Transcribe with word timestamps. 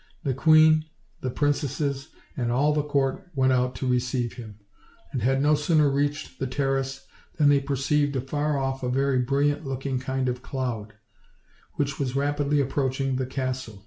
The 0.23 0.33
queen, 0.33 0.85
the 1.21 1.29
princesses, 1.29 2.07
and 2.35 2.51
all 2.51 2.73
the 2.73 2.81
court 2.81 3.29
went 3.35 3.53
out 3.53 3.75
to 3.75 3.87
receive 3.87 4.33
him; 4.33 4.57
and 5.11 5.21
had 5.21 5.43
no 5.43 5.53
sooner 5.53 5.91
reached 5.91 6.39
the 6.39 6.47
terrace 6.47 7.05
than 7.37 7.49
they 7.49 7.59
perceived 7.59 8.15
afar 8.15 8.57
off 8.57 8.81
a 8.81 8.89
very 8.89 9.19
brilliant 9.19 9.63
looking 9.63 9.99
kind 9.99 10.27
of 10.27 10.41
cloud, 10.41 10.93
which 11.75 11.99
was 11.99 12.15
rapidly 12.15 12.59
approaching 12.59 13.17
the 13.17 13.27
castle. 13.27 13.79